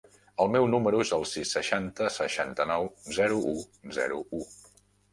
El 0.45 0.47
meu 0.53 0.63
número 0.71 1.01
es 1.05 1.11
el 1.17 1.25
sis, 1.33 1.51
seixanta, 1.57 2.09
seixanta-nou, 2.17 2.91
zero, 3.21 3.41
u, 3.55 3.89
zero, 4.03 4.23
u. 4.43 4.47